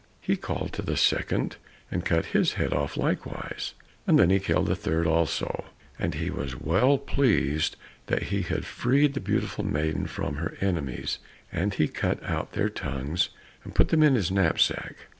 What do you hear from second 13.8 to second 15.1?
them in his knapsack.